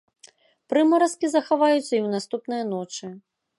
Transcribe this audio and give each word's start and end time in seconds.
Прымаразкі 0.73 1.29
захаваюцца 1.35 1.77
і 1.77 1.79
ў 1.81 2.07
наступныя 2.17 2.63
ночы. 2.73 3.15